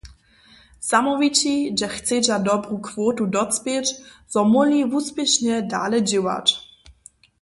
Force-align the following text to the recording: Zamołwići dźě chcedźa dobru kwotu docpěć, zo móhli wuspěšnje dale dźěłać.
Zamołwići 0.89 1.53
dźě 1.77 1.87
chcedźa 1.95 2.37
dobru 2.47 2.75
kwotu 2.87 3.23
docpěć, 3.35 3.85
zo 4.33 4.41
móhli 4.51 4.79
wuspěšnje 4.91 5.55
dale 5.71 5.99
dźěłać. 6.09 6.47